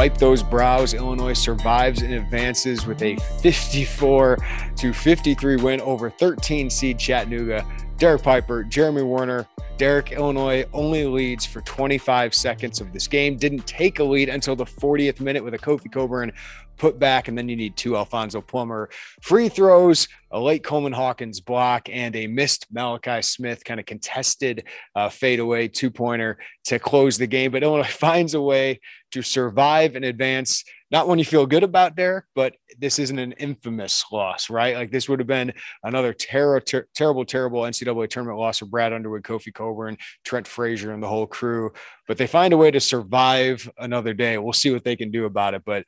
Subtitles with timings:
[0.00, 0.94] Wipe those brows.
[0.94, 4.38] Illinois survives and advances with a 54
[4.76, 7.66] to 53 win over 13 seed Chattanooga.
[7.98, 13.36] Derek Piper, Jeremy Werner, Derek, Illinois only leads for 25 seconds of this game.
[13.36, 16.32] Didn't take a lead until the 40th minute with a Kofi Cockburn
[16.80, 18.88] put back, and then you need two Alfonso Plummer
[19.20, 24.64] free throws, a late Coleman Hawkins block, and a missed Malachi Smith kind of contested
[24.96, 27.52] uh, fadeaway two pointer to close the game.
[27.52, 28.80] But Illinois finds a way
[29.12, 30.64] to survive and advance.
[30.90, 34.74] Not one you feel good about, Derek, but this isn't an infamous loss, right?
[34.74, 35.52] Like this would have been
[35.84, 40.92] another ter- ter- terrible, terrible NCAA tournament loss for Brad Underwood, Kofi Cockburn, Trent Frazier,
[40.92, 41.72] and the whole crew.
[42.08, 44.38] But they find a way to survive another day.
[44.38, 45.62] We'll see what they can do about it.
[45.64, 45.84] But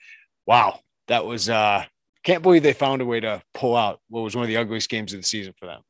[0.47, 1.85] wow, that was uh
[2.25, 4.89] can't believe they found a way to pull out what was one of the ugliest
[4.89, 5.83] games of the season for them.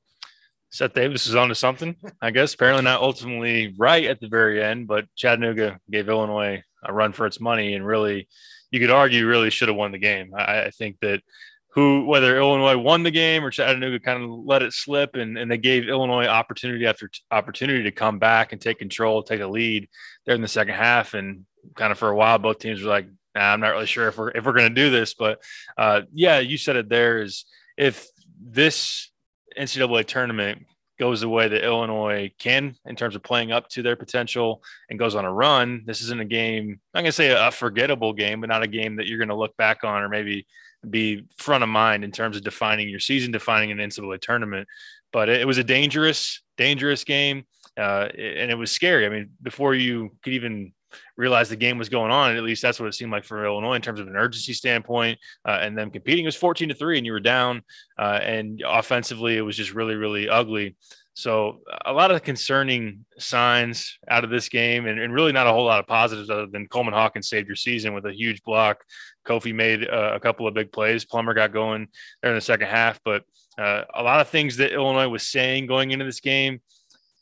[0.71, 2.55] Seth Davis is onto something, I guess.
[2.55, 7.27] Apparently not ultimately right at the very end, but Chattanooga gave Illinois a run for
[7.27, 8.27] its money and really
[8.71, 10.33] you could argue really should have won the game.
[10.35, 11.21] I, I think that
[11.75, 15.51] who whether Illinois won the game or Chattanooga kind of let it slip and, and
[15.51, 19.47] they gave Illinois opportunity after t- opportunity to come back and take control, take a
[19.47, 19.89] lead
[20.27, 21.15] there in the second half.
[21.15, 24.19] And kind of for a while, both teams were like, I'm not really sure if
[24.19, 25.43] we're if we're going to do this, but
[25.79, 26.89] uh, yeah, you said it.
[26.89, 27.45] There is
[27.77, 28.07] if
[28.41, 29.11] this
[29.59, 30.67] NCAA tournament
[30.99, 34.99] goes the way that Illinois can in terms of playing up to their potential and
[34.99, 36.81] goes on a run, this isn't a game.
[36.95, 39.35] I'm going to say a forgettable game, but not a game that you're going to
[39.35, 40.47] look back on or maybe
[40.89, 44.69] be front of mind in terms of defining your season, defining an NCAA tournament.
[45.13, 47.45] But it, it was a dangerous, dangerous game,
[47.77, 49.07] uh, and it was scary.
[49.07, 50.73] I mean, before you could even
[51.17, 52.37] realized the game was going on.
[52.37, 55.19] At least that's what it seemed like for Illinois in terms of an urgency standpoint.
[55.47, 57.63] Uh, and them competing it was 14 to three, and you were down.
[57.99, 60.77] Uh, and offensively, it was just really, really ugly.
[61.15, 65.53] So a lot of concerning signs out of this game, and, and, really not a
[65.53, 68.83] whole lot of positives other than Coleman Hawkins saved your season with a huge block.
[69.27, 71.05] Kofi made uh, a couple of big plays.
[71.05, 71.89] Plummer got going
[72.23, 73.25] there in the second half, but
[73.59, 76.61] uh, a lot of things that Illinois was saying going into this game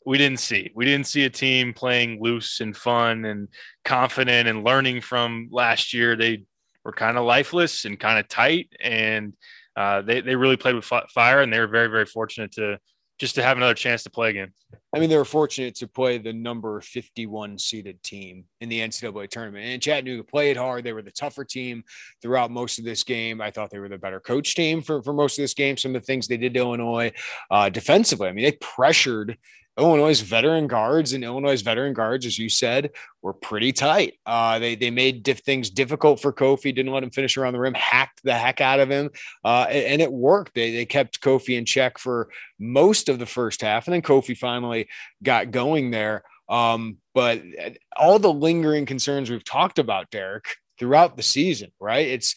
[0.05, 0.71] we didn't see.
[0.75, 3.47] We didn't see a team playing loose and fun and
[3.85, 6.15] confident and learning from last year.
[6.15, 6.45] They
[6.83, 9.33] were kind of lifeless and kind of tight, and
[9.75, 12.79] uh, they they really played with fire, and they were very very fortunate to
[13.21, 14.51] just to have another chance to play again.
[14.95, 19.29] I mean, they were fortunate to play the number 51 seeded team in the NCAA
[19.29, 19.63] tournament.
[19.63, 20.83] And Chattanooga played hard.
[20.83, 21.83] They were the tougher team
[22.23, 23.39] throughout most of this game.
[23.39, 25.77] I thought they were the better coach team for, for most of this game.
[25.77, 27.11] Some of the things they did to Illinois
[27.51, 28.27] uh, defensively.
[28.27, 29.37] I mean, they pressured
[29.81, 32.91] Illinois' veteran guards and Illinois' veteran guards, as you said,
[33.23, 34.19] were pretty tight.
[34.27, 37.59] Uh, they they made diff- things difficult for Kofi, didn't let him finish around the
[37.59, 39.09] rim, hacked the heck out of him,
[39.43, 40.53] uh, and, and, it worked.
[40.53, 44.37] They they kept Kofi in check for most of the first half, and then Kofi
[44.37, 44.87] finally
[45.23, 46.23] got going there.
[46.47, 47.41] Um, but
[47.97, 50.45] all the lingering concerns we've talked about, Derek,
[50.77, 52.07] throughout the season, right?
[52.07, 52.35] It's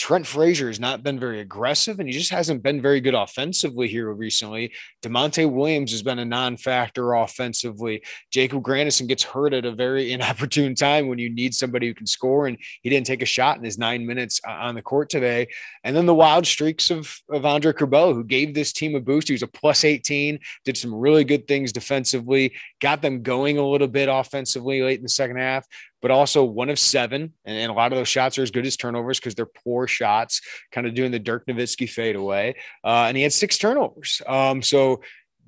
[0.00, 3.86] Trent Frazier has not been very aggressive and he just hasn't been very good offensively
[3.86, 4.72] here recently.
[5.02, 8.02] Da'Monte Williams has been a non factor offensively.
[8.30, 12.06] Jacob Grandison gets hurt at a very inopportune time when you need somebody who can
[12.06, 15.10] score, and he didn't take a shot in his nine minutes uh, on the court
[15.10, 15.46] today.
[15.84, 19.28] And then the wild streaks of, of Andre Curbelo, who gave this team a boost.
[19.28, 23.68] He was a plus 18, did some really good things defensively, got them going a
[23.68, 25.66] little bit offensively late in the second half
[26.02, 27.32] but also one of seven.
[27.44, 29.86] And, and, a lot of those shots are as good as turnovers because they're poor
[29.86, 30.40] shots,
[30.72, 32.54] kind of doing the Dirk Nowitzki fadeaway.
[32.84, 34.22] Uh, and he had six turnovers.
[34.26, 35.02] Um, so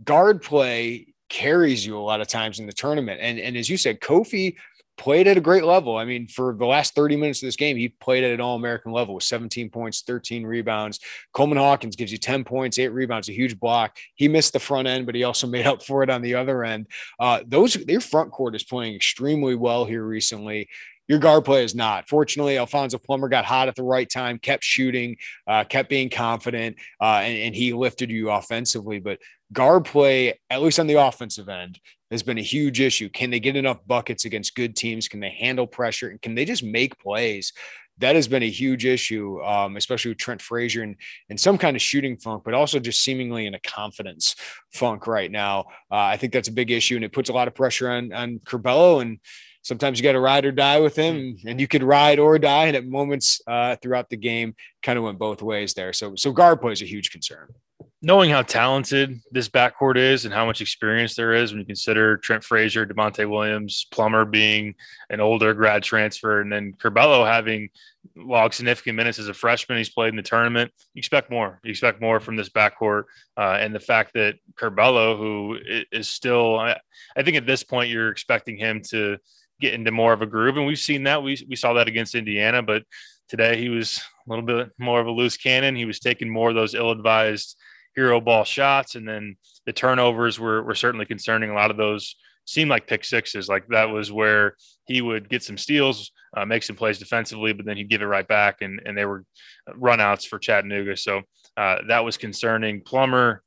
[0.05, 3.21] guard play carries you a lot of times in the tournament.
[3.23, 4.57] And, and as you said, Kofi
[4.99, 5.97] played at a great level.
[5.97, 8.57] I mean, for the last 30 minutes of this game, he played at an all
[8.57, 11.01] American level with 17 points, 13 rebounds.
[11.33, 13.97] Coleman Hawkins gives you 10 points, eight rebounds, a huge block.
[14.15, 16.65] He missed the front end, but he also made up for it on the other
[16.65, 16.87] end.
[17.19, 20.69] Uh, those their front court is playing extremely well here recently.
[21.09, 22.09] Your guard play is not.
[22.09, 25.17] Fortunately, Alfonso Plummer got hot at the right time, kept shooting,
[25.47, 29.01] uh, kept being confident, uh, and, and he lifted you offensively.
[29.01, 29.19] But
[29.53, 31.81] guard play, at least on the offensive end,
[32.13, 33.09] has been a huge issue.
[33.09, 35.09] Can they get enough buckets against good teams?
[35.09, 36.11] Can they handle pressure?
[36.11, 37.53] And can they just make plays?
[37.99, 40.97] That has been a huge issue, um, especially with Trent Frazier and,
[41.29, 44.35] and some kind of shooting funk, but also just seemingly in a confidence
[44.73, 45.61] funk right now.
[45.91, 48.13] Uh, I think that's a big issue, and it puts a lot of pressure on
[48.13, 49.03] on Curbelo.
[49.03, 49.19] And
[49.63, 52.67] sometimes you got to ride or die with him, and you could ride or die.
[52.67, 55.93] And at moments uh, throughout the game, kind of went both ways there.
[55.93, 57.55] So, so guard play is a huge concern
[58.05, 62.17] knowing how talented this backcourt is and how much experience there is when you consider
[62.17, 64.75] Trent Frazier, Da'Monte Williams, Plummer being
[65.09, 67.71] an older grad transfer, and then Curbelo having
[68.17, 69.79] logged significant minutes as a freshman.
[69.79, 70.73] He's played in the tournament.
[70.95, 71.61] You expect more.
[71.63, 73.05] You expect more from this backcourt.
[73.37, 75.59] Uh, and the fact that Curbelo, who
[75.93, 76.81] is still, I,
[77.17, 79.19] I think at this point, you're expecting him to
[79.61, 80.57] get into more of a groove.
[80.57, 81.23] And we've seen that.
[81.23, 82.83] We, we saw that against Indiana, but
[83.29, 85.77] today he was a little bit more of a loose cannon.
[85.77, 87.57] He was taking more of those ill advised
[87.95, 89.37] hero ball shots, and then
[89.67, 91.51] the turnovers were were certainly concerning.
[91.51, 93.49] A lot of those seemed like pick sixes.
[93.49, 94.57] Like that was where
[94.87, 98.07] he would get some steals, uh, make some plays defensively, but then he'd give it
[98.07, 99.25] right back, and and they were
[99.69, 100.97] runouts for Chattanooga.
[100.97, 101.23] So
[101.57, 102.83] uh, that was concerning.
[102.83, 103.43] Plummer,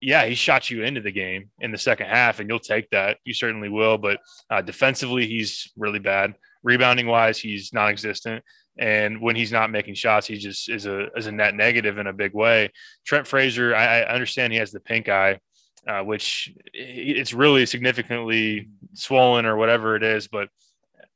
[0.00, 3.18] yeah, he shot you into the game in the second half, and you'll take that.
[3.24, 3.98] You certainly will.
[3.98, 4.20] But
[4.50, 6.34] uh, defensively, he's really bad.
[6.62, 8.42] Rebounding wise, he's non-existent.
[8.78, 12.06] And when he's not making shots, he just is a is a net negative in
[12.06, 12.72] a big way.
[13.04, 15.40] Trent Frazier, I, I understand he has the pink eye,
[15.86, 20.50] uh, which it's really significantly swollen or whatever it is, but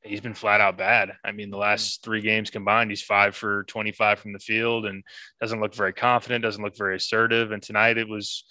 [0.02, 1.12] he's been flat out bad.
[1.24, 5.02] I mean, the last three games combined, he's five for 25 from the field and
[5.40, 7.52] doesn't look very confident, doesn't look very assertive.
[7.52, 8.44] And tonight it was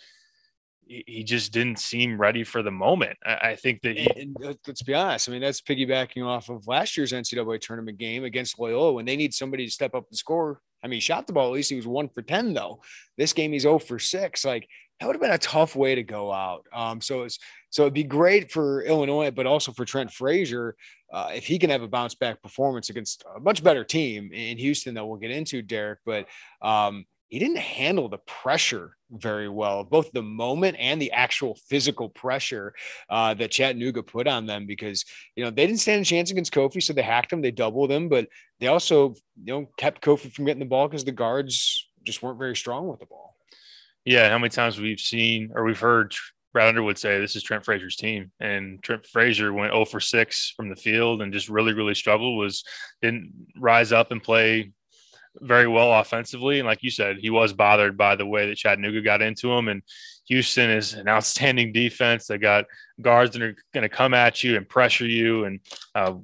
[0.89, 3.17] he just didn't seem ready for the moment.
[3.23, 4.09] I, think that he.
[4.09, 5.29] And, and let's be honest.
[5.29, 9.15] I mean, that's piggybacking off of last year's NCAA tournament game against Loyola when they
[9.15, 10.61] need somebody to step up and score.
[10.83, 11.47] I mean, he shot the ball.
[11.47, 12.81] At least he was one for ten though.
[13.17, 14.43] This game he's zero oh for six.
[14.43, 14.67] Like
[14.99, 16.65] that would have been a tough way to go out.
[16.73, 17.37] Um, so it's
[17.69, 20.75] so it'd be great for Illinois, but also for Trent Frazier
[21.11, 24.57] uh, if he can have a bounce back performance against a much better team in
[24.57, 25.99] Houston that we'll get into, Derek.
[26.05, 26.27] But
[26.61, 32.09] um, he didn't handle the pressure very well, both the moment and the actual physical
[32.09, 32.73] pressure
[33.09, 35.05] uh, that Chattanooga put on them because,
[35.35, 36.81] you know, they didn't stand a chance against Kofi.
[36.81, 38.27] So they hacked him, they doubled him, but
[38.59, 42.39] they also, you know, kept Kofi from getting the ball because the guards just weren't
[42.39, 43.35] very strong with the ball.
[44.05, 44.29] Yeah.
[44.29, 46.15] How many times we've seen or we've heard
[46.51, 50.53] Brad Underwood say this is Trent Frazier's team, and Trent Frazier went 0 for 6
[50.57, 52.39] from the field and just really, really struggled.
[52.39, 52.63] Was
[53.03, 54.71] didn't rise up and play
[55.35, 56.59] very well offensively.
[56.59, 59.67] And like you said, he was bothered by the way that Chattanooga got into him.
[59.67, 59.81] And
[60.25, 62.27] Houston is an outstanding defense.
[62.27, 62.65] They got
[63.01, 65.45] guards that are going to come at you and pressure you.
[65.45, 65.59] And
[65.95, 66.15] uh,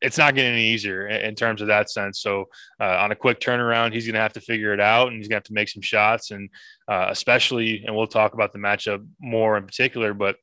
[0.00, 2.20] it's not getting any easier in terms of that sense.
[2.20, 2.44] So
[2.80, 5.26] uh, on a quick turnaround, he's going to have to figure it out and he's
[5.26, 6.30] going to have to make some shots.
[6.30, 6.50] And
[6.86, 10.36] uh, especially, and we'll talk about the matchup more in particular, but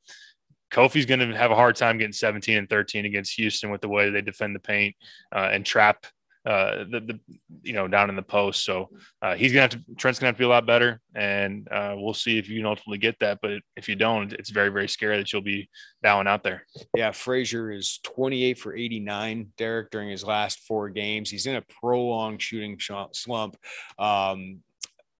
[0.70, 3.88] Kofi's going to have a hard time getting 17 and 13 against Houston with the
[3.88, 4.94] way they defend the paint
[5.34, 6.06] uh, and trap
[6.46, 7.20] uh, the, the
[7.62, 8.64] you know down in the post.
[8.64, 8.88] So
[9.20, 11.94] uh, he's gonna have to Trent's gonna have to be a lot better, and uh,
[11.96, 13.40] we'll see if you can ultimately get that.
[13.42, 15.68] But if you don't, it's very very scary that you'll be
[16.02, 16.64] down out there.
[16.94, 21.30] Yeah, Frazier is 28 for 89, Derek, during his last four games.
[21.30, 22.78] He's in a prolonged shooting
[23.12, 23.56] slump.
[23.98, 24.60] Um,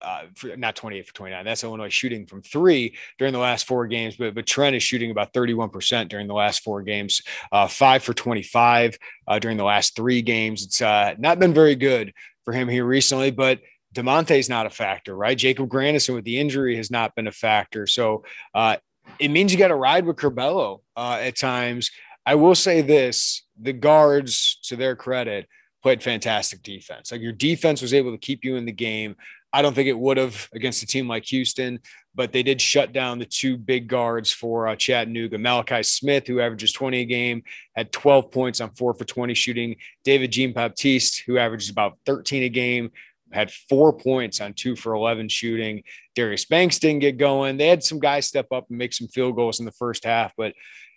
[0.02, 0.24] uh,
[0.56, 1.44] not 28 for 29.
[1.44, 5.10] That's Illinois shooting from three during the last four games, but, but Trent is shooting
[5.10, 7.22] about 31% during the last four games,
[7.52, 10.64] uh, five for 25 uh, during the last three games.
[10.64, 12.12] It's uh, not been very good
[12.44, 13.60] for him here recently, but
[13.94, 15.36] Da'Monte's not a factor, right?
[15.36, 17.86] Jacob Grandison with the injury has not been a factor.
[17.86, 18.76] So uh,
[19.18, 21.90] it means you got to ride with Curbelo uh, at times.
[22.26, 25.48] I will say this the guards, to their credit,
[25.82, 27.12] played fantastic defense.
[27.12, 29.16] Like your defense was able to keep you in the game.
[29.52, 31.80] I don't think it would have against a team like Houston,
[32.14, 35.38] but they did shut down the two big guards for uh, Chattanooga.
[35.38, 37.42] Malachi Smith, who averages 20 a game,
[37.74, 39.76] had 12 points on four for 20 shooting.
[40.04, 42.90] David Jean Baptiste, who averages about 13 a game,
[43.32, 45.82] had four points on two for 11 shooting.
[46.14, 47.56] Darius Banks didn't get going.
[47.56, 50.32] They had some guys step up and make some field goals in the first half,
[50.36, 50.54] but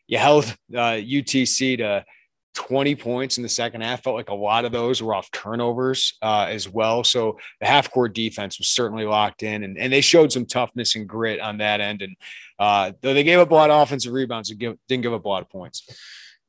[0.07, 2.05] you held uh, UTC to
[2.55, 4.03] 20 points in the second half.
[4.03, 7.03] Felt like a lot of those were off turnovers uh, as well.
[7.03, 10.95] So the half court defense was certainly locked in, and, and they showed some toughness
[10.95, 12.01] and grit on that end.
[12.01, 12.15] And
[12.57, 15.29] uh, though they gave up a lot of offensive rebounds, they didn't give up a
[15.29, 15.87] lot of points.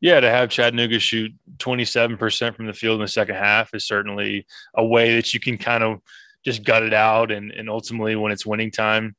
[0.00, 4.46] Yeah, to have Chattanooga shoot 27% from the field in the second half is certainly
[4.74, 6.00] a way that you can kind of
[6.42, 7.30] just gut it out.
[7.30, 9.14] And, and ultimately, when it's winning time,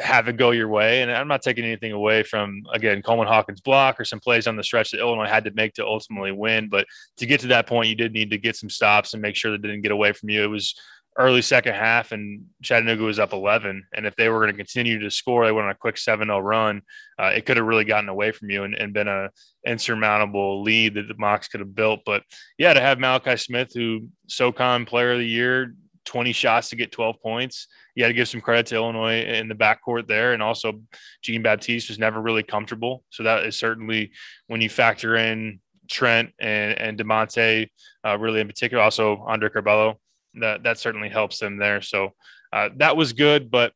[0.00, 1.02] have it go your way.
[1.02, 4.56] And I'm not taking anything away from again Coleman Hawkins block or some plays on
[4.56, 6.68] the stretch that Illinois had to make to ultimately win.
[6.68, 6.86] But
[7.18, 9.52] to get to that point, you did need to get some stops and make sure
[9.52, 10.42] that didn't get away from you.
[10.42, 10.74] It was
[11.16, 13.84] early second half and Chattanooga was up 11.
[13.94, 16.42] And if they were going to continue to score, they went on a quick 7-0
[16.42, 16.82] run.
[17.18, 19.30] Uh, it could have really gotten away from you and, and been a
[19.64, 22.00] insurmountable lead that the Mocs could have built.
[22.04, 22.24] But
[22.58, 25.74] yeah, to have Malachi Smith, who SoCon player of the year,
[26.04, 27.68] 20 shots to get 12 points.
[27.94, 30.32] You got to give some credit to Illinois in the backcourt there.
[30.32, 30.80] And also,
[31.22, 33.04] Jean Baptiste was never really comfortable.
[33.10, 34.12] So that is certainly
[34.46, 37.68] when you factor in Trent and, and Da'Monte,
[38.06, 39.96] uh, really in particular, also Andre Curbelo,
[40.34, 41.80] that, that certainly helps them there.
[41.80, 42.10] So
[42.52, 43.72] uh, that was good, but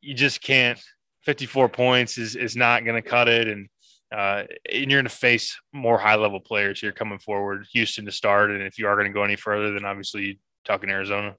[0.00, 0.80] you just can't.
[1.24, 3.48] 54 points is, is not going to cut it.
[3.48, 3.68] And
[4.10, 7.66] uh, and you're going to face more high level players here coming forward.
[7.72, 10.90] Houston to start, and if you are going to go any further, then obviously talking
[10.90, 11.34] Arizona.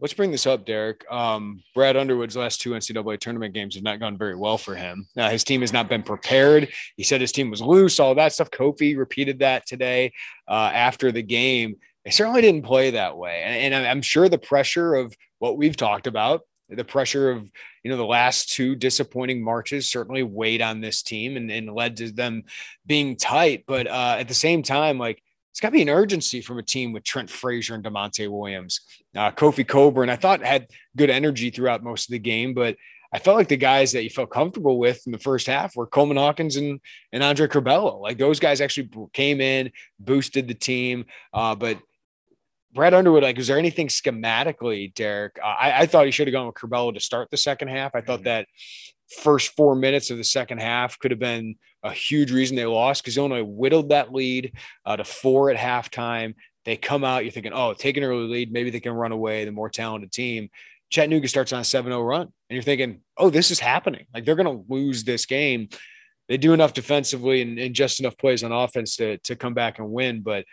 [0.00, 1.04] Let's bring this up, Derek.
[1.10, 5.06] Um, Brad Underwood's last two NCAA tournament games have not gone very well for him.
[5.14, 6.70] Now, his team has not been prepared.
[6.96, 8.50] He said his team was loose, all that stuff.
[8.50, 10.12] Kofi repeated that today
[10.48, 11.76] uh, after the game.
[12.04, 13.42] They certainly didn't play that way.
[13.44, 17.50] And, and I'm sure the pressure of what we've talked about, the pressure of
[17.82, 21.96] you know the last two disappointing marches certainly weighed on this team and, and led
[21.98, 22.44] to them
[22.86, 25.22] being tight but uh, at the same time like
[25.52, 28.80] it's got to be an urgency from a team with Trent Frazier and Da'Monte Williams.
[29.14, 30.66] Uh, Kofi Cockburn, I thought had
[30.96, 32.76] good energy throughout most of the game, but
[33.12, 35.86] I felt like the guys that you felt comfortable with in the first half were
[35.86, 36.80] Coleman Hawkins and,
[37.12, 38.00] and Andre Curbelo.
[38.00, 41.04] Like those guys actually came in, boosted the team.
[41.34, 41.78] Uh, but
[42.72, 45.38] Brad Underwood, like, is there anything schematically, Derek?
[45.44, 47.94] Uh, I, I, thought he should have gone with Curbelo to start the second half.
[47.94, 48.24] I thought mm-hmm.
[48.24, 48.46] that
[49.18, 53.02] first four minutes of the second half could have been a huge reason they lost
[53.02, 54.52] because Illinois whittled that lead
[54.86, 56.34] uh, to four at halftime.
[56.64, 58.52] They come out, you're thinking, oh, take an early lead.
[58.52, 60.48] Maybe they can run away, the more talented team.
[60.90, 64.06] Chattanooga starts on a 7 0 run, and you're thinking, oh, this is happening.
[64.14, 65.68] Like they're going to lose this game.
[66.28, 69.78] They do enough defensively and, and just enough plays on offense to, to come back
[69.78, 70.20] and win.
[70.20, 70.44] But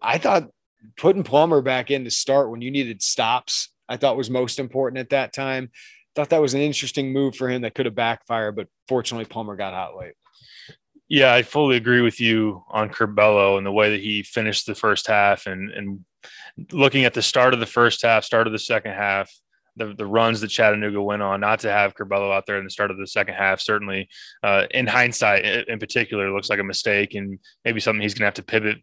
[0.00, 0.48] I thought
[0.96, 5.00] putting Plummer back in to start when you needed stops, I thought was most important
[5.00, 5.70] at that time.
[6.14, 9.56] Thought that was an interesting move for him that could have backfired, but fortunately Plummer
[9.56, 10.14] got hot late.
[11.08, 14.74] Yeah, I fully agree with you on Curbelo and the way that he finished the
[14.74, 16.04] first half and and
[16.72, 19.32] looking at the start of the first half, start of the second half,
[19.76, 22.70] the, the runs that Chattanooga went on, not to have Curbelo out there in the
[22.70, 24.08] start of the second half, certainly
[24.42, 28.26] uh, in hindsight, in particular, looks like a mistake and maybe something he's going to
[28.26, 28.78] have to pivot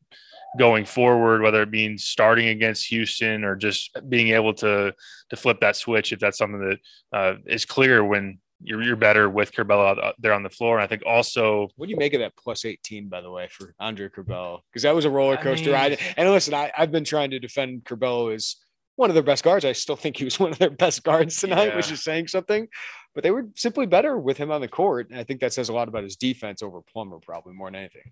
[0.57, 4.93] going forward, whether it means starting against Houston or just being able to
[5.29, 6.79] to flip that switch if that's something that
[7.17, 10.77] uh, is clear when you're, you're better with Curbelo uh, there on the floor.
[10.77, 13.47] And I think also, what do you make of that plus 18, by the way,
[13.49, 14.59] for Andre Curbelo?
[14.69, 15.99] Because that was a roller coaster I mean, ride.
[16.17, 18.57] And listen, I, I've been trying to defend Curbelo as
[18.95, 19.65] one of their best guards.
[19.65, 21.75] I still think he was one of their best guards tonight, yeah.
[21.75, 22.67] which is saying something.
[23.13, 25.09] But they were simply better with him on the court.
[25.09, 27.75] And I think that says a lot about his defense over Plummer, probably more than
[27.75, 28.11] anything.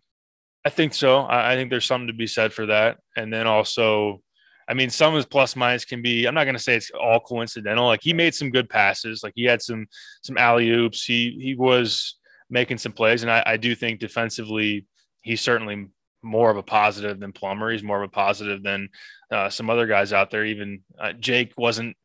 [0.65, 1.21] I think so.
[1.21, 2.99] I, I think there's something to be said for that.
[3.17, 4.21] And then also,
[4.67, 6.25] I mean, some of his plus minus can be.
[6.25, 7.85] I'm not going to say it's all coincidental.
[7.85, 9.23] Like he made some good passes.
[9.23, 9.87] Like he had some
[10.21, 11.03] some alley oops.
[11.03, 12.15] He he was
[12.49, 14.85] making some plays, and I, I do think defensively
[15.23, 15.87] he's certainly
[16.21, 17.71] more of a positive than Plummer.
[17.71, 18.89] He's more of a positive than
[19.31, 20.45] uh, some other guys out there.
[20.45, 21.97] Even uh, Jake wasn't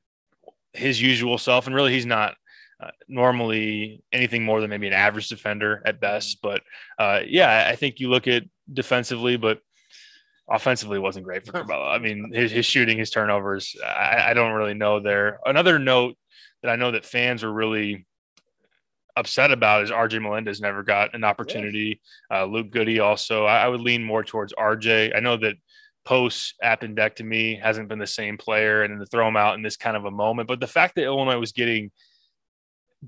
[0.72, 2.34] his usual self, and really he's not
[2.80, 6.38] uh, normally anything more than maybe an average defender at best.
[6.42, 6.62] But
[6.98, 9.60] uh, yeah, I think you look at defensively, but
[10.50, 11.94] offensively wasn't great for Curbelo.
[11.94, 15.40] I mean, his, his shooting, his turnovers, I, I, don't really know there.
[15.44, 16.16] Another note
[16.62, 18.06] that I know that fans are really
[19.16, 22.00] upset about is RJ Melendez never got an opportunity.
[22.32, 23.44] Uh, Luke Goode also.
[23.44, 25.14] I, I, would lean more towards RJ.
[25.16, 25.56] I know that
[26.04, 29.96] post appendectomy hasn't been the same player, and to throw him out in this kind
[29.96, 30.48] of a moment.
[30.48, 31.90] But the fact that Illinois was getting–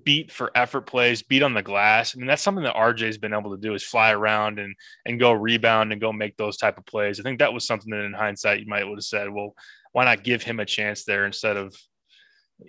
[0.05, 2.15] beat for effort plays, beat on the glass.
[2.15, 5.19] I mean, that's something that RJ's been able to do is fly around and and
[5.19, 7.19] go rebound and go make those type of plays.
[7.19, 9.55] I think that was something that in hindsight you might would have said, well,
[9.93, 11.75] why not give him a chance there instead of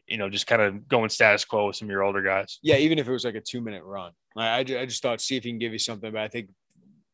[0.08, 2.60] you know just kind of going status quo with some of your older guys.
[2.62, 5.38] Yeah, even if it was like a two minute run, I, I just thought see
[5.38, 6.12] if he can give you something.
[6.12, 6.50] But I think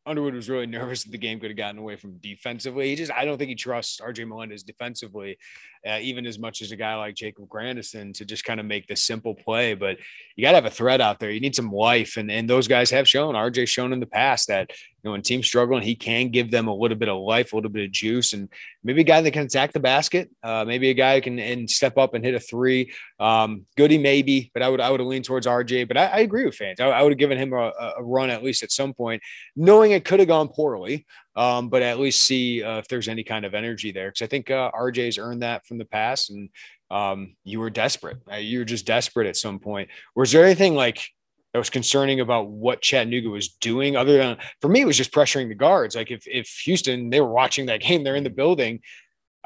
[0.07, 2.89] Underwood was really nervous that the game could have gotten away from defensively.
[2.89, 5.37] He just, I don't think he trusts RJ Melendez defensively,
[5.87, 8.87] uh, even as much as a guy like Jacob Grandison to just kind of make
[8.87, 9.73] the simple play.
[9.73, 9.97] But
[10.35, 11.31] you got to have a threat out there.
[11.31, 12.17] You need some life.
[12.17, 14.71] And, and those guys have shown, RJ shown in the past that,
[15.07, 17.71] know, when teams struggling, he can give them a little bit of life, a little
[17.71, 18.49] bit of juice, and
[18.83, 20.29] maybe a guy that can attack the basket.
[20.43, 22.91] Uh, maybe a guy who can and step up and hit a three.
[23.19, 25.87] Um, Goode maybe, but I would I would leaned towards RJ.
[25.87, 26.79] But I, I agree with fans.
[26.79, 29.21] I, I, would have given him a, a, run at least at some point,
[29.55, 31.05] knowing it could have gone poorly.
[31.35, 34.27] Um, but at least see uh, if there's any kind of energy there because I
[34.27, 36.49] think uh, RJ's earned that from the past, and
[36.89, 38.17] um, you were desperate.
[38.31, 39.89] Uh, you were just desperate at some point.
[40.15, 41.07] Was there anything like
[41.57, 43.95] that was concerning about what Chattanooga was doing.
[43.95, 45.95] Other than for me, it was just pressuring the guards.
[45.95, 48.81] Like if if Houston they were watching that game, they're in the building.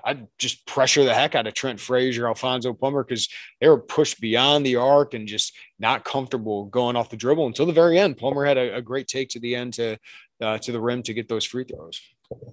[0.03, 3.29] I'd just pressure the heck out of Trent Frazier, Alfonso Plummer, because
[3.61, 7.65] they were pushed beyond the arc and just not comfortable going off the dribble until
[7.65, 8.17] the very end.
[8.17, 9.97] Plummer had a, a great take to the end to
[10.41, 12.01] uh, to the rim to get those free throws.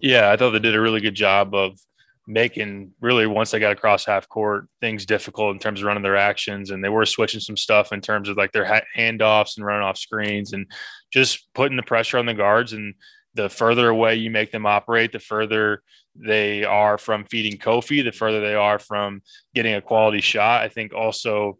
[0.00, 1.80] Yeah, I thought they did a really good job of
[2.28, 6.16] making really once they got across half court things difficult in terms of running their
[6.16, 9.64] actions and they were switching some stuff in terms of like their ha- handoffs and
[9.64, 10.66] running off screens and
[11.10, 12.94] just putting the pressure on the guards and
[13.34, 15.82] the further away you make them operate the further
[16.14, 19.22] they are from feeding Kofi the further they are from
[19.54, 21.58] getting a quality shot I think also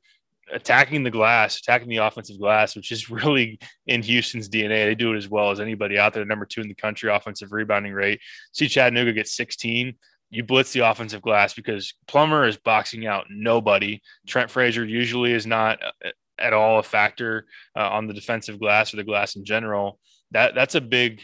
[0.51, 4.87] attacking the glass, attacking the offensive glass, which is really in Houston's DNA.
[4.87, 6.25] They do it as well as anybody out there.
[6.25, 8.21] Number two in the country offensive rebounding rate.
[8.53, 9.95] See Chattanooga get 16
[10.31, 14.01] you blitz the offensive glass because Plummer is boxing out nobody.
[14.27, 18.93] Trent Frazier usually is not uh, at all a factor uh, on the defensive glass
[18.93, 19.99] or the glass in general.
[20.33, 21.23] That that's a big,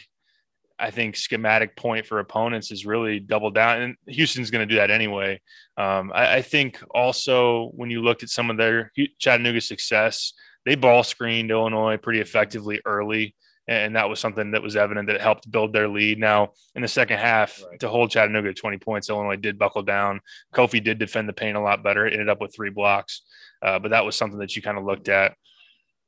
[0.79, 3.81] I think, schematic point for opponents is really double down.
[3.81, 5.39] And Houston's going to do that anyway.
[5.77, 10.33] Um, I, I, think also when you looked at some of their Chattanooga success,
[10.65, 13.35] they ball screened Illinois pretty effectively early
[13.67, 16.19] and that was something that was evident that helped build their lead.
[16.19, 17.79] Now, in the second half, right.
[17.79, 20.21] to hold Chattanooga at 20 points, Illinois did buckle down.
[20.53, 22.05] Kofi did defend the paint a lot better.
[22.05, 23.21] It ended up with three blocks,
[23.61, 25.35] uh, but that was something that you kind of looked at.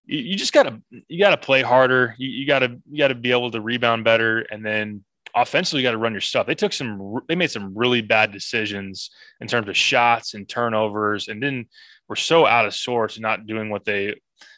[0.06, 2.16] You, you just gotta you gotta play harder.
[2.18, 5.04] You, you gotta you gotta be able to rebound better, and then
[5.36, 6.48] offensively you got to run your stuff.
[6.48, 9.12] They took some they made some really bad decisions
[9.42, 11.66] in terms of shots and turnovers, and then
[12.08, 14.16] were so out of sorts, not doing what they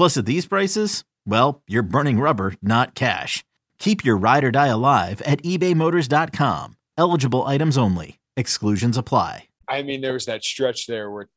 [0.00, 3.44] Plus, at these prices, well, you're burning rubber, not cash.
[3.78, 6.78] Keep your ride or die alive at ebaymotors.com.
[6.96, 8.18] Eligible items only.
[8.34, 9.48] Exclusions apply.
[9.68, 11.28] I mean, there was that stretch there where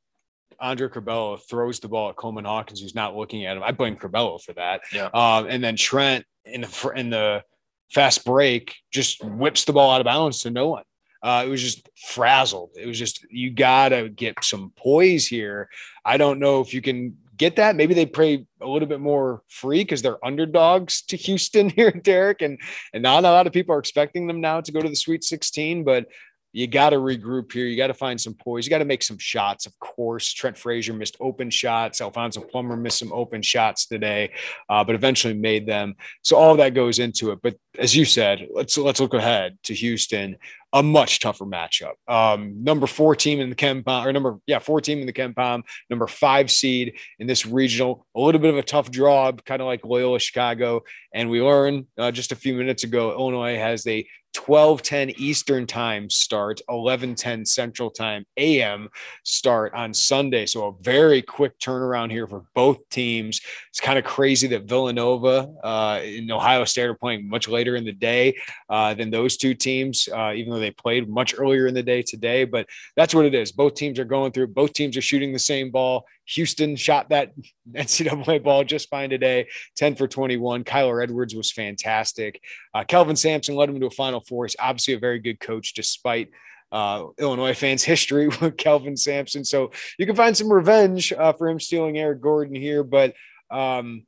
[0.62, 3.64] Andre Curbelo throws the ball at Coleman Hawkins, who's not looking at him.
[3.64, 4.80] I blame Curbelo for that.
[4.94, 5.10] Yeah.
[5.14, 7.44] Um, and then Trent in the in the
[7.92, 10.84] fast break just whips the ball out of bounds to no one.
[11.22, 12.70] Uh, it was just frazzled.
[12.80, 15.68] It was just you gotta get some poise here.
[16.06, 17.76] I don't know if you can get that.
[17.76, 22.42] Maybe they play a little bit more free because they're underdogs to Houston here, Derek,
[22.42, 22.60] and
[22.94, 25.24] and not a lot of people are expecting them now to go to the Sweet
[25.24, 25.84] 16.
[25.84, 26.08] But
[26.56, 27.66] you got to regroup here.
[27.66, 28.66] You got to find some poise.
[28.66, 29.66] You got to make some shots.
[29.66, 32.00] Of course, Trent Frazier missed open shots.
[32.00, 34.32] Alfonso Plummer missed some open shots today,
[34.70, 35.96] uh, but eventually made them.
[36.22, 37.40] So all that goes into it.
[37.42, 40.38] But as you said, let's let's look ahead to Houston
[40.74, 41.94] a much tougher matchup.
[42.08, 45.62] Um, number four team in the KenPom, or number yeah, four team in the KenPom,
[45.90, 48.08] number five seed in this regional.
[48.16, 50.82] A little bit of a tough draw, kind of like Loyola Chicago.
[51.14, 56.10] And we learned uh, just a few minutes ago, Illinois has a 12:10 Eastern time
[56.10, 58.90] start, 11:10 Central time AM
[59.24, 60.46] start on Sunday.
[60.46, 63.42] So a very quick turnaround here for both teams.
[63.70, 67.86] It's kind of crazy that Villanova uh, and Ohio State are playing much later in
[67.86, 68.36] the day
[68.70, 72.02] uh, than those two teams, uh, even though they played much earlier in the day
[72.02, 72.44] today.
[72.44, 73.52] But that's what it is.
[73.52, 74.48] Both teams are going through.
[74.48, 76.06] Both teams are shooting the same ball.
[76.26, 77.34] Houston shot that
[77.72, 80.64] NCAA ball just fine today, 10 for 21.
[80.64, 82.42] Kyler Edwards was fantastic.
[82.74, 84.46] Uh, Kelvin Sampson led him to a Final Four.
[84.46, 86.30] He's obviously a very good coach, despite
[86.72, 89.46] uh, Illinois fans' history with Kelvin Sampson.
[89.46, 92.84] So you can find some revenge uh, for him stealing Eric Gordon here.
[92.84, 93.14] But
[93.52, 94.06] um,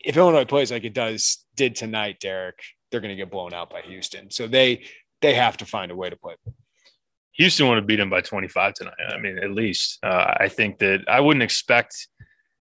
[0.00, 3.70] if Illinois plays like it does did tonight, Derek, they're going to get blown out
[3.70, 4.30] by Houston.
[4.30, 4.84] So they
[5.20, 6.34] they have to find a way to play.
[7.34, 8.94] Houston want to beat them by 25 tonight.
[9.08, 12.08] I mean, at least uh, I think that I wouldn't expect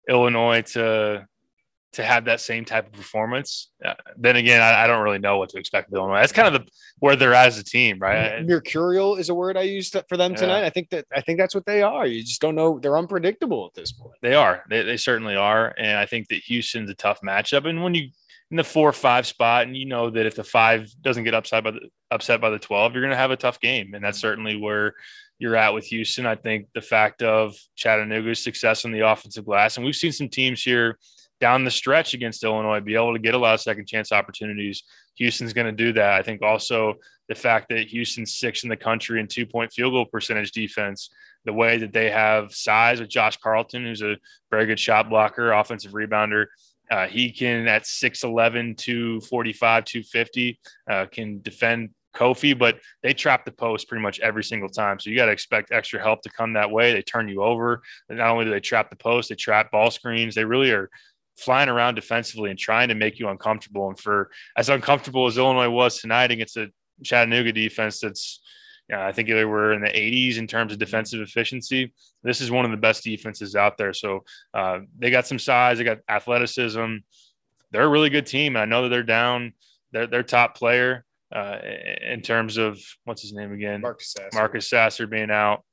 [0.08, 1.26] Illinois to
[1.94, 5.38] to have that same type of performance, uh, then again, I, I, don't really know
[5.38, 6.20] what to expect with Illinois.
[6.20, 8.44] That's kind of the where they're at as a team, right?
[8.44, 10.60] Mercurial is a word I used for them tonight.
[10.60, 10.66] Yeah.
[10.66, 12.06] I think that I think that's what they are.
[12.06, 14.14] You just don't know; they're unpredictable at this point.
[14.22, 14.64] They are.
[14.68, 17.66] They, they certainly are, and I think that Houston's a tough matchup.
[17.68, 18.10] And when you
[18.54, 21.64] in the four five spot, and you know that if the five doesn't get upside
[21.64, 21.80] by the
[22.12, 24.94] upset by the twelve, you're going to have a tough game, and that's certainly where
[25.40, 26.24] you're at with Houston.
[26.24, 30.28] I think the fact of Chattanooga's success on the offensive glass, and we've seen some
[30.28, 31.00] teams here
[31.40, 34.84] down the stretch against Illinois be able to get a lot of second chance opportunities.
[35.16, 36.12] Houston's going to do that.
[36.12, 36.94] I think also
[37.28, 41.10] the fact that Houston's sixth in the country in two point field goal percentage defense,
[41.44, 44.16] the way that they have size with Josh Carlton, who's a
[44.52, 46.46] very good shot blocker, offensive rebounder.
[46.90, 53.52] Uh, he can at 6'11, 245, 250, uh, can defend Kofi, but they trap the
[53.52, 54.98] post pretty much every single time.
[54.98, 56.92] So you got to expect extra help to come that way.
[56.92, 57.82] They turn you over.
[58.08, 60.34] Not only do they trap the post, they trap ball screens.
[60.34, 60.90] They really are
[61.36, 63.88] flying around defensively and trying to make you uncomfortable.
[63.88, 66.70] And for as uncomfortable as Illinois was tonight against a
[67.02, 68.40] Chattanooga defense that's,
[68.90, 71.92] know, I think they were in the 80s in terms of defensive efficiency.
[72.22, 73.92] This is one of the best defenses out there.
[73.92, 76.96] So uh, they got some size, they got athleticism.
[77.70, 78.56] They're a really good team.
[78.56, 79.54] I know that they're down
[79.92, 81.58] their, their top player uh,
[82.02, 83.80] in terms of what's his name again?
[83.80, 84.30] Marcus Sasser.
[84.34, 85.64] Marcus Sasser being out.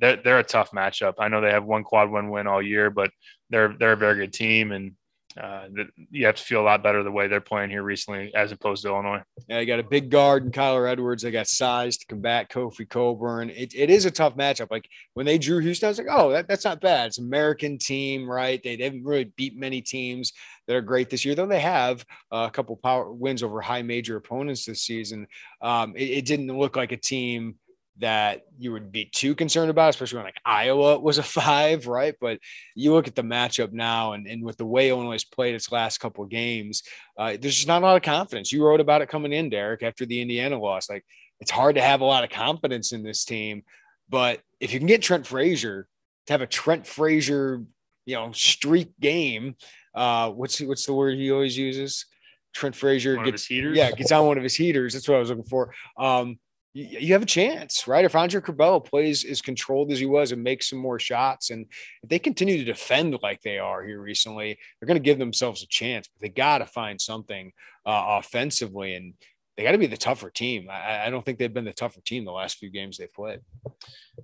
[0.00, 1.14] They're, they're a tough matchup.
[1.18, 3.10] I know they have one quad one win all year, but
[3.50, 4.92] they're they're a very good team, and
[5.40, 5.66] uh,
[6.10, 8.82] you have to feel a lot better the way they're playing here recently as opposed
[8.82, 9.20] to Illinois.
[9.48, 11.22] Yeah, you got a big guard in Kyler Edwards.
[11.22, 13.50] They got size to combat Kofi Cockburn.
[13.50, 14.70] It, it is a tough matchup.
[14.70, 17.08] Like when they drew Houston, I was like, oh, that, that's not bad.
[17.08, 18.62] It's an American team, right?
[18.62, 20.32] They, they haven't really beat many teams
[20.66, 23.82] that are great this year, though they have uh, a couple power wins over high
[23.82, 25.26] major opponents this season.
[25.60, 27.56] Um, it, it didn't look like a team
[27.98, 32.14] that you would be too concerned about, especially when like Iowa was a five, right?
[32.20, 32.40] But
[32.74, 35.98] you look at the matchup now, and, and with the way Illinois played its last
[35.98, 36.82] couple of games,
[37.18, 38.52] uh, there's just not a lot of confidence.
[38.52, 40.90] You wrote about it coming in, Derek, after the Indiana loss.
[40.90, 41.04] Like
[41.40, 43.62] it's hard to have a lot of confidence in this team,
[44.08, 45.86] but if you can get Trent Frazier
[46.26, 47.62] to have a Trent Frazier,
[48.06, 49.56] you know, streak game,
[49.94, 52.06] uh, what's what's the word he always uses?
[52.54, 54.94] Trent Frazier one gets yeah gets on one of his heaters.
[54.94, 55.74] That's what I was looking for.
[55.98, 56.38] Um,
[56.76, 58.04] you have a chance, right?
[58.04, 61.66] If Andre Curbelo plays as controlled as he was and makes some more shots, and
[62.02, 65.62] if they continue to defend like they are here recently, they're going to give themselves
[65.62, 66.08] a chance.
[66.08, 67.52] But they got to find something
[67.86, 69.14] uh, offensively, and
[69.56, 70.68] they got to be the tougher team.
[70.68, 73.38] I, I, don't think they've been the tougher team the last few games they've played.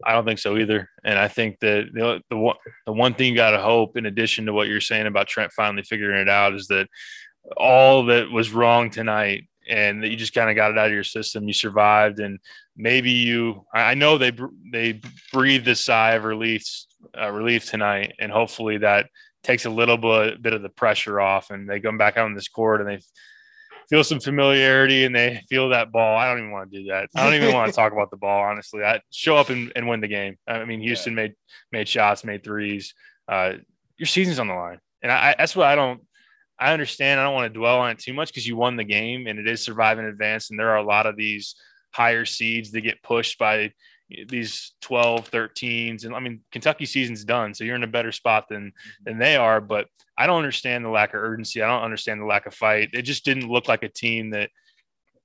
[0.04, 0.90] I don't think so either.
[1.04, 4.06] And I think that the, the one the one thing you got to hope, in
[4.06, 6.88] addition to what you're saying about Trent finally figuring it out, is that
[7.56, 10.92] all that was wrong tonight and that you just kind of got it out of
[10.92, 11.46] your system.
[11.46, 12.38] You survived, and
[12.76, 13.64] maybe you.
[13.72, 14.32] I know they
[14.72, 15.00] they
[15.32, 16.66] breathed a sigh of relief
[17.18, 19.06] uh, relief tonight, and hopefully that
[19.42, 22.34] takes a little bit bit of the pressure off, and they come back out on
[22.34, 23.00] this court and they
[23.88, 26.16] feel some familiarity and they feel that ball.
[26.16, 27.08] I don't even want to do that.
[27.16, 28.84] I don't even want to talk about the ball, honestly.
[28.84, 30.36] I show up and, and win the game.
[30.46, 31.22] I mean, Houston yeah.
[31.22, 31.34] made
[31.72, 32.94] made shots, made threes.
[33.28, 33.54] Uh,
[33.98, 36.00] your season's on the line, and I, that's what I don't
[36.60, 37.18] I understand.
[37.18, 39.38] I don't want to dwell on it too much because you won the game and
[39.38, 40.50] it is survive in advance.
[40.50, 41.56] And there are a lot of these
[41.92, 43.72] higher seeds that get pushed by
[44.28, 46.04] these 12, 13s.
[46.04, 47.54] And I mean, Kentucky season's done.
[47.54, 48.72] So you're in a better spot than
[49.04, 49.60] than they are.
[49.60, 49.86] But
[50.18, 51.62] I don't understand the lack of urgency.
[51.62, 52.90] I don't understand the lack of fight.
[52.92, 54.50] It just didn't look like a team that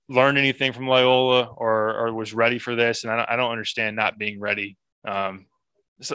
[0.07, 3.03] learned anything from Loyola or, or was ready for this.
[3.03, 4.77] And I don't, I don't understand not being ready.
[5.05, 5.47] Um,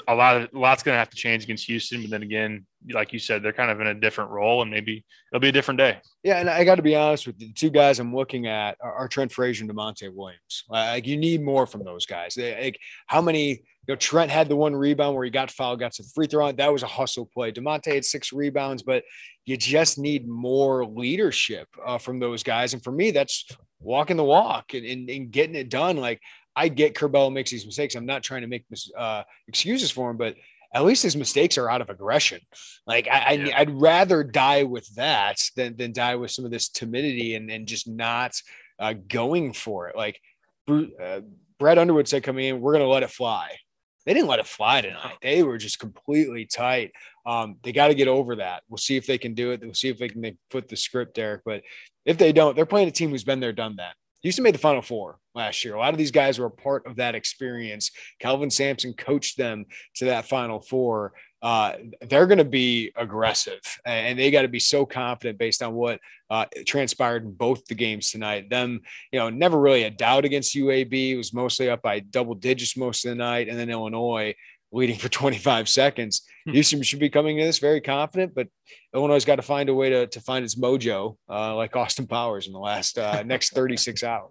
[0.07, 2.67] a lot of a lot's going to have to change against Houston, but then again,
[2.93, 5.53] like you said, they're kind of in a different role, and maybe it'll be a
[5.53, 5.99] different day.
[6.23, 8.77] Yeah, and I got to be honest with you, the two guys I'm looking at
[8.81, 10.65] are, Trent Frazier and Da'Monte Williams.
[10.69, 12.37] Like you need more from those guys.
[12.37, 13.63] Like how many?
[13.89, 16.53] You know, Trent had the one rebound where he got fouled, got some free throw.
[16.53, 17.51] That was a hustle play.
[17.51, 19.03] Da'Monte had six rebounds, but
[19.47, 22.75] you just need more leadership uh, from those guys.
[22.75, 23.47] And for me, that's
[23.81, 25.97] walking the walk and, and, and getting it done.
[25.97, 26.21] Like
[26.61, 27.95] I get Curbelo makes these mistakes.
[27.95, 28.65] I'm not trying to make
[28.97, 30.37] uh, excuses for him, but
[30.75, 32.41] at least his mistakes are out of aggression.
[32.87, 33.57] Like I, yeah.
[33.57, 37.51] I, would rather die with that than than die with some of this timidity and
[37.51, 38.41] and just not
[38.79, 39.97] uh, going for it.
[39.97, 40.21] Like
[40.69, 41.21] uh,
[41.59, 43.57] Brad Underwood said coming in, we're gonna let it fly.
[44.05, 45.17] They didn't let it fly tonight.
[45.23, 46.93] They were just completely tight.
[47.25, 48.63] Um, they got to get over that.
[48.69, 49.61] We'll see if they can do it.
[49.61, 51.43] We'll see if they can put the script, Derek.
[51.45, 51.63] But
[52.07, 53.95] if they don't, they're playing a team who's been there, done that.
[54.23, 55.75] Houston made the Final Four last year.
[55.75, 57.91] A lot of these guys were a part of that experience.
[58.19, 61.13] Kelvin Sampson coached them to that Final Four.
[61.43, 65.73] Uh, they're going to be aggressive and they got to be so confident based on
[65.73, 68.51] what uh, transpired in both the games tonight.
[68.51, 68.81] Them,
[69.11, 71.13] you know, never really a doubt against UAB.
[71.13, 73.49] It was mostly up by double digits most of the night.
[73.49, 74.35] And then Illinois,
[74.73, 76.23] leading for 25 seconds.
[76.45, 76.53] Hmm.
[76.53, 78.49] Houston should be coming in this very confident, but
[78.95, 82.47] Illinois got to find a way to, to find its mojo, uh, like Austin Powers
[82.47, 84.31] in the last uh, next 36 hours.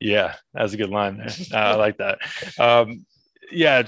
[0.00, 1.30] Yeah, that was a good line there.
[1.52, 2.18] I like that.
[2.58, 3.06] Um,
[3.50, 3.82] yeah,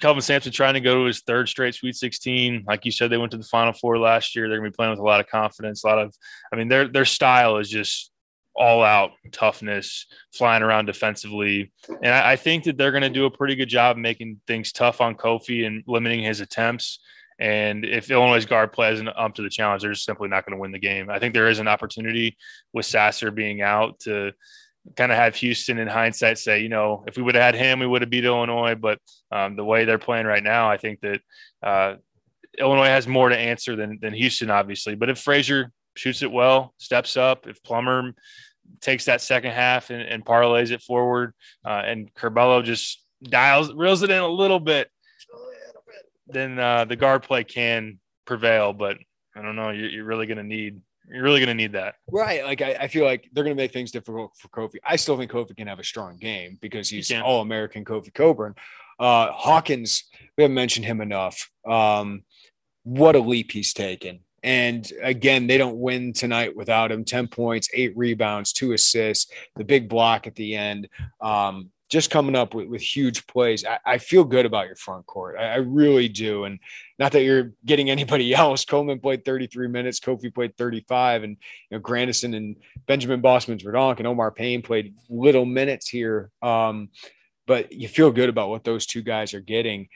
[0.00, 2.64] Kelvin Sampson trying to go to his third straight Sweet 16.
[2.66, 4.48] Like you said, they went to the Final Four last year.
[4.48, 5.82] They're going to be playing with a lot of confidence.
[5.82, 6.14] A lot of,
[6.52, 8.12] I mean, their their style is just
[8.54, 13.26] all out toughness, flying around defensively, and I, I think that they're going to do
[13.26, 17.00] a pretty good job making things tough on Kofi and limiting his attempts.
[17.38, 20.54] And if Illinois' guard play isn't up to the challenge, they're just simply not going
[20.54, 21.08] to win the game.
[21.08, 22.36] I think there is an opportunity
[22.74, 24.32] with Sasser being out to
[24.96, 27.80] kind of have Houston in hindsight say, you know, if we would have had him,
[27.80, 28.74] we would have beat Illinois.
[28.74, 28.98] But
[29.32, 31.20] um, the way they're playing right now, I think that
[31.62, 31.94] uh,
[32.58, 34.94] Illinois has more to answer than, than Houston, obviously.
[34.94, 38.12] But if Frazier shoots it well, steps up, if Plummer
[38.80, 44.02] takes that second half and, and parlays it forward, uh, and Curbelo just dials, reels
[44.02, 44.90] it in a little bit,
[46.28, 48.72] then uh, the guard play can prevail.
[48.72, 48.98] But
[49.34, 50.80] I don't know, you're, you're really going to need
[51.12, 51.96] you're really going to need that.
[52.10, 52.44] Right.
[52.44, 54.76] Like, I, I feel like they're going to make things difficult for Kofi.
[54.84, 58.54] I still think Kofi can have a strong game because he's all American Kofi Cockburn.
[58.98, 60.04] Uh, Hawkins,
[60.36, 61.50] we haven't mentioned him enough.
[61.66, 62.22] Um,
[62.84, 64.20] what a leap he's taken.
[64.42, 69.64] And again, they don't win tonight without him 10 points, eight rebounds, two assists, the
[69.64, 70.88] big block at the end.
[71.20, 73.64] Um, just coming up with, with huge plays.
[73.64, 75.36] I, I, feel good about your front court.
[75.36, 76.44] I, I, really do.
[76.44, 76.60] And
[77.00, 78.64] not that you're getting anybody else.
[78.64, 79.98] Coleman played 33 minutes.
[79.98, 81.24] Kofi played 35.
[81.24, 81.36] And
[81.68, 86.30] you know, Grandison and Benjamin Bosmans-Verdonk and Omar Payne played little minutes here.
[86.42, 86.90] Um,
[87.46, 89.88] but you feel good about what those two guys are getting.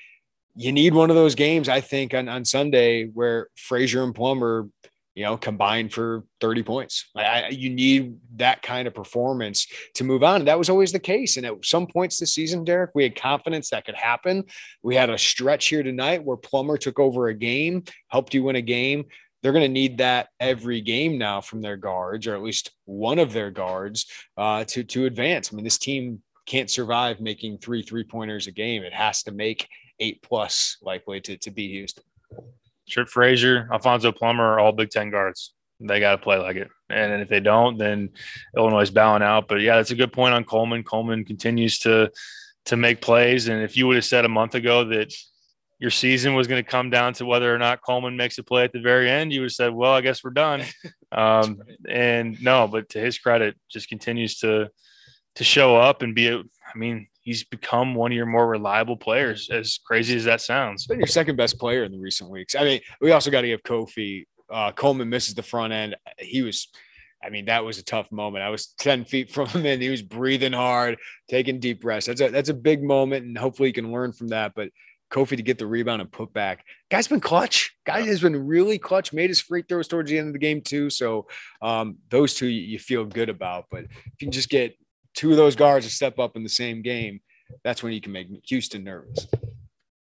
[0.57, 4.69] You need one of those games, I think, on, on Sunday where Frazier and Plummer–
[5.15, 7.09] you know, combined for 30 points.
[7.17, 10.41] I, you need that kind of performance to move on.
[10.41, 11.37] And that was always the case.
[11.37, 14.45] And at some points this season, Derek, we had confidence that could happen.
[14.83, 18.57] We had a stretch here tonight where Plummer took over a game, helped you win
[18.57, 19.05] a game.
[19.41, 23.19] They're going to need that every game now from their guards, or at least one
[23.21, 25.51] of their guards, uh, to to advance.
[25.53, 28.83] I mean, this team can't survive making three three pointers a game.
[28.83, 29.69] It has to make
[30.01, 32.05] eight plus likely to to beat Houston.
[32.89, 35.55] Trip Frazier, Alfonso Plummer are all Big Ten guards.
[35.81, 36.69] They got to play like it.
[36.91, 38.11] And if they don't, then
[38.57, 39.49] Illinois is bowing out.
[39.49, 40.83] But yeah, that's a good point on Coleman.
[40.83, 42.11] Coleman continues to
[42.67, 43.49] to make plays.
[43.49, 45.15] And if you would have said a month ago that
[45.79, 48.65] your season was going to come down to whether or not Coleman makes a play
[48.65, 50.63] at the very end, you would have said, "Well, I guess we're done."
[51.13, 54.69] Um, and no, but to his credit, just continues to
[55.37, 56.29] to show up and be.
[56.29, 59.51] I mean, he's become one of your more reliable players.
[59.51, 62.55] As crazy as that sounds, been your second best player in the recent weeks.
[62.55, 64.27] I mean, we also got to give Kofi.
[64.51, 65.97] Uh, Coleman misses the front end.
[66.19, 66.69] He was,
[67.25, 68.45] I mean, that was a tough moment.
[68.45, 72.07] I was ten feet from him, and he was breathing hard, taking deep breaths.
[72.07, 74.53] That's a that's a big moment, and hopefully, he can learn from that.
[74.55, 74.69] But
[75.15, 76.65] Kofi to get the rebound and put back.
[76.91, 77.77] Guy's been clutch.
[77.87, 79.13] Guy has been really clutch.
[79.13, 80.91] Made his free throws towards the end of the game too.
[80.91, 81.29] So
[81.63, 83.67] um, those two you, you, feel good about.
[83.71, 84.77] But if you can just get
[85.15, 87.21] two of those guards to step up in the same game,
[87.63, 89.27] that's when you can make Houston nervous.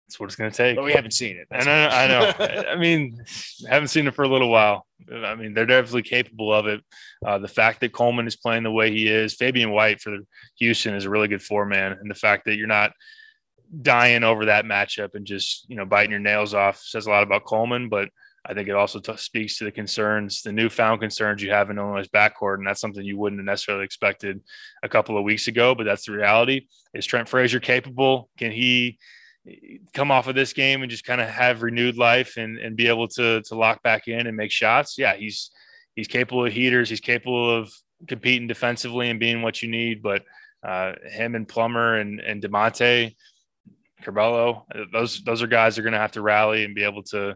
[0.08, 0.76] That's what it's going to take.
[0.76, 1.48] But we haven't seen it.
[1.50, 2.32] That's I know.
[2.40, 2.64] I know.
[2.70, 3.24] I mean,
[3.68, 4.86] haven't seen it for a little while.
[5.12, 6.82] I mean, they're definitely capable of it.
[7.26, 10.18] Uh, the fact that Coleman is playing the way he is, Fabian White for
[10.60, 12.92] Houston is a really good four man, and the fact that you're not
[13.82, 17.24] dying over that matchup and just you know biting your nails off says a lot
[17.24, 17.90] about Coleman.
[17.90, 18.10] But
[18.48, 21.78] I think it also t- speaks to the concerns, the newfound concerns you have in
[21.78, 24.42] Illinois' backcourt, and that's something you wouldn't have necessarily expected
[24.84, 25.74] a couple of weeks ago.
[25.74, 26.68] But that's the reality.
[26.94, 28.30] Is Trent Frazier capable?
[28.38, 29.00] Can he
[29.94, 32.88] come off of this game and just kind of have renewed life and, and be
[32.88, 34.98] able to to lock back in and make shots?
[34.98, 35.52] Yeah, he's
[35.96, 36.90] he's capable of heaters.
[36.90, 37.74] He's capable of
[38.08, 40.04] competing defensively and being what you need.
[40.04, 40.24] But
[40.64, 43.16] uh, him and Plummer and and Da'Monte,
[44.04, 47.04] Curbelo, those those are guys that are going to have to rally and be able
[47.04, 47.36] to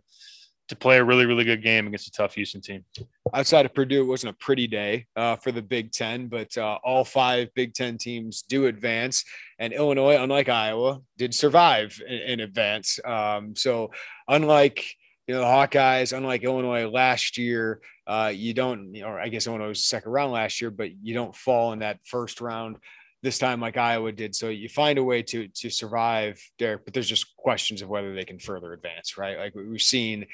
[0.70, 2.86] to play a really, really good game against a tough Houston team.
[3.34, 6.78] Outside of Purdue, it wasn't a pretty day uh, for the Big Ten, but uh,
[6.84, 9.26] all five Big Ten teams do advance,
[9.58, 13.00] and Illinois, unlike Iowa, did survive in, in advance.
[13.04, 13.92] Um, so,
[14.28, 14.86] unlike
[15.28, 19.70] you know the Hawkeyes, unlike Illinois last year, uh, you don't, know, I guess Illinois
[19.70, 22.78] was second round last year, but you don't fall in that first round
[23.22, 24.36] this time like Iowa did.
[24.36, 26.86] So you find a way to to survive, Derek.
[26.86, 29.38] But there's just questions of whether they can further advance, right?
[29.38, 30.26] Like we've seen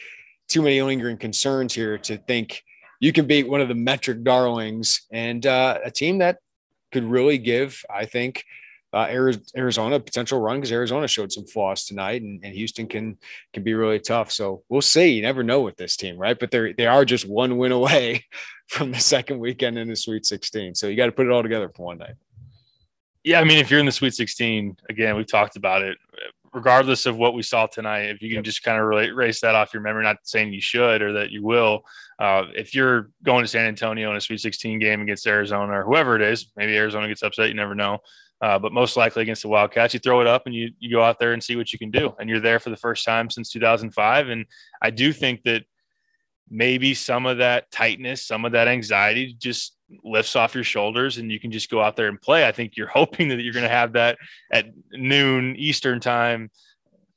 [0.47, 2.63] too many lingering concerns here to think
[2.99, 6.37] you can beat one of the metric darlings and uh, a team that
[6.91, 8.43] could really give, I think,
[8.93, 9.07] uh,
[9.57, 13.17] Arizona a potential run because Arizona showed some flaws tonight, and, and, Houston can
[13.51, 14.31] can be really tough.
[14.31, 15.09] So we'll see.
[15.09, 16.39] You never know with this team, right?
[16.39, 18.23] But they they are just one win away
[18.69, 20.75] from the second weekend in the Sweet 16.
[20.75, 22.15] So you got to put it all together for one night.
[23.25, 25.97] Yeah, I mean, if you're in the Sweet 16, again, we've talked about it
[26.55, 29.73] regardless of what we saw tonight, if you can just kind of erase that off
[29.73, 31.83] your memory, not saying you should or that you will,
[32.17, 35.83] uh, if you're going to San Antonio in a Sweet 16 game against Arizona or
[35.83, 37.99] whoever it is, maybe Arizona gets upset, you never know.
[38.41, 41.03] Uh, but most likely against the Wildcats, you throw it up and you you go
[41.03, 42.13] out there and see what you can do.
[42.19, 44.29] And you're there for the first time since 2005.
[44.29, 44.45] And
[44.81, 45.63] I do think that
[46.49, 51.31] maybe some of that tightness, some of that anxiety just lifts off your shoulders and
[51.31, 52.47] you can just go out there and play.
[52.47, 54.17] I think you're hoping that you're going to have that
[54.51, 56.49] at noon Eastern time.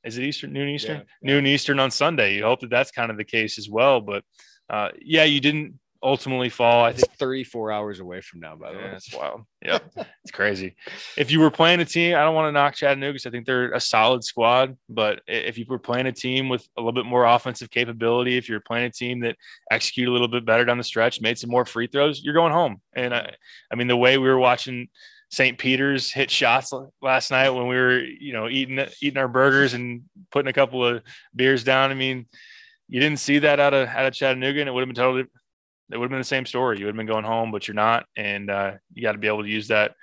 [0.04, 0.98] Is it Eastern noon Eastern?
[0.98, 2.36] Yeah, Noon Eastern on Sunday.
[2.36, 4.00] You hope that that's kind of the case as well.
[4.00, 4.24] But
[4.70, 6.84] uh, yeah, you didn't ultimately fall.
[6.84, 8.90] I think 34 hours away from now, by the yeah, way.
[8.90, 9.42] That's wild.
[9.64, 10.76] Yeah, it's crazy.
[11.16, 13.46] If you were playing a team, I don't want to knock Chattanooga because I think
[13.46, 14.76] they're a solid squad.
[14.88, 18.48] But if you were playing a team with a little bit more offensive capability, if
[18.48, 19.36] you're playing a team that
[19.70, 22.52] execute a little bit better down the stretch, made some more free throws, you're going
[22.52, 22.80] home.
[22.94, 23.34] And I,
[23.72, 24.88] I mean, the way we were watching
[25.30, 25.58] St.
[25.58, 30.02] Peter's hit shots last night when we were, you know, eating eating our burgers and
[30.30, 31.02] putting a couple of
[31.36, 31.90] beers down.
[31.90, 32.26] I mean,
[32.88, 35.24] you didn't see that out of out of Chattanooga, and it would have been totally
[35.90, 36.78] it would have been the same story.
[36.78, 39.26] You would have been going home, but you're not, and uh, you got to be
[39.26, 39.94] able to use that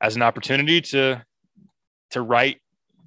[0.00, 1.24] as an opportunity to
[2.10, 2.60] to write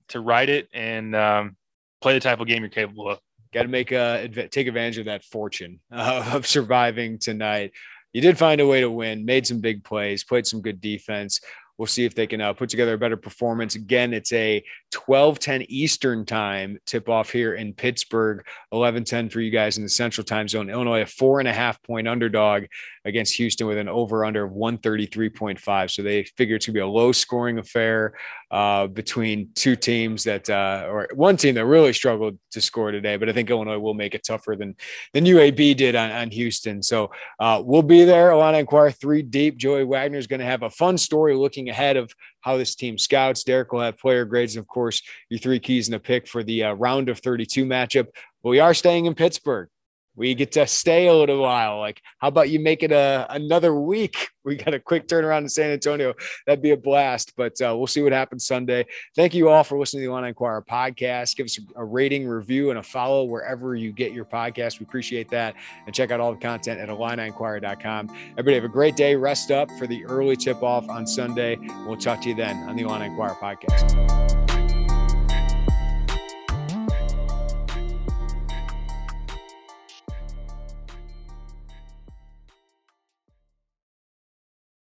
[0.10, 1.56] to write it and um,
[2.02, 3.20] play the type of game you're capable of.
[3.54, 7.72] Got to make a take advantage of that fortune uh, of surviving tonight.
[8.14, 11.42] You did find a way to win, made some big plays, played some good defense.
[11.78, 13.76] We'll see if they can uh, put together a better performance.
[13.76, 19.42] Again, it's a 12 10 Eastern time tip off here in Pittsburgh, 11 10 for
[19.42, 20.70] you guys in the central time zone.
[20.70, 22.66] Illinois, a four and a half point underdog
[23.06, 25.92] against Houston with an over under of 133.5.
[25.92, 28.14] So they figure it's going to be a low scoring affair
[28.54, 33.18] uh, between two teams that, uh, or one team that really struggled to score today.
[33.18, 34.76] But I think Illinois will make it tougher than,
[35.12, 36.84] than UAB did on, on Houston.
[36.84, 38.30] So uh, we'll be there.
[38.30, 39.58] Illini Inquirer three deep.
[39.58, 43.00] Joey Wagner is going to have a fun story looking ahead of how this team
[43.00, 43.44] scouts.
[43.44, 46.44] Derek will have player grades, and of course, your three keys and a pick for
[46.44, 48.06] the uh, round of 32 matchup.
[48.44, 49.68] But we are staying in Pittsburgh
[50.16, 51.80] we get to stay a little while.
[51.80, 54.30] Like, how about you make it a another week?
[54.46, 56.14] We got a quick turnaround in San Antonio.
[56.46, 57.32] That'd be a blast.
[57.38, 58.86] But uh, we'll see what happens Sunday.
[59.16, 61.38] Thank you all for listening to the Illini Inquirer podcast.
[61.38, 64.82] Give us a rating, review, and a follow wherever you get your podcast.
[64.82, 65.56] We appreciate that.
[65.86, 68.10] And check out all the content at IlliniInquirer.com.
[68.32, 69.16] Everybody have a great day.
[69.16, 71.58] Rest up for the early tip off on Sunday.
[71.88, 74.53] We'll talk to you then on the Illini Inquirer podcast.